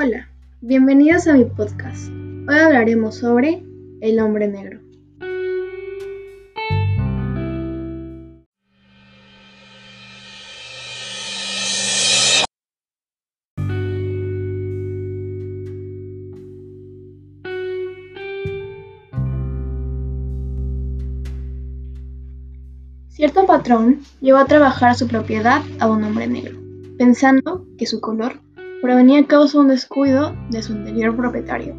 Hola, 0.00 0.28
bienvenidos 0.60 1.26
a 1.26 1.32
mi 1.32 1.44
podcast. 1.44 2.08
Hoy 2.48 2.56
hablaremos 2.56 3.16
sobre 3.16 3.64
el 4.00 4.20
hombre 4.20 4.46
negro. 4.46 4.78
Cierto 23.08 23.46
patrón 23.46 24.02
llevó 24.20 24.38
a 24.38 24.44
trabajar 24.44 24.94
su 24.94 25.08
propiedad 25.08 25.60
a 25.80 25.90
un 25.90 26.04
hombre 26.04 26.28
negro, 26.28 26.56
pensando 26.98 27.66
que 27.76 27.86
su 27.86 28.00
color 28.00 28.38
provenía 28.82 29.20
a 29.20 29.26
causa 29.26 29.58
de 29.58 29.62
un 29.62 29.68
descuido 29.68 30.34
de 30.50 30.62
su 30.62 30.72
anterior 30.72 31.16
propietario. 31.16 31.74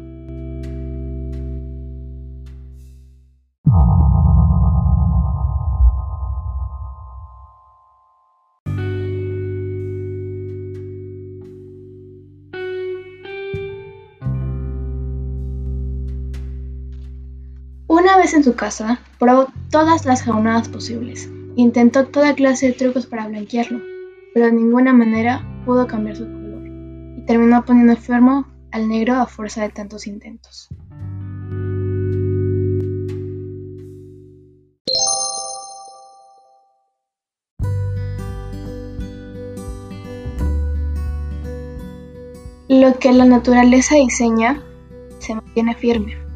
Una 17.86 18.16
vez 18.16 18.34
en 18.34 18.44
su 18.44 18.54
casa, 18.54 19.00
probó 19.18 19.48
todas 19.70 20.04
las 20.06 20.22
jaunadas 20.22 20.68
posibles. 20.68 21.30
Intentó 21.56 22.06
toda 22.06 22.34
clase 22.34 22.68
de 22.68 22.72
trucos 22.72 23.06
para 23.06 23.28
blanquearlo, 23.28 23.80
pero 24.32 24.46
de 24.46 24.52
ninguna 24.52 24.92
manera 24.92 25.44
pudo 25.66 25.86
cambiar 25.86 26.16
su 26.16 26.39
terminó 27.30 27.64
poniendo 27.64 27.92
enfermo 27.92 28.44
al 28.72 28.88
negro 28.88 29.14
a 29.14 29.24
fuerza 29.24 29.62
de 29.62 29.68
tantos 29.68 30.08
intentos. 30.08 30.68
Lo 42.68 42.98
que 42.98 43.12
la 43.12 43.24
naturaleza 43.26 43.94
diseña 43.94 44.60
se 45.20 45.36
mantiene 45.36 45.76
firme. 45.76 46.29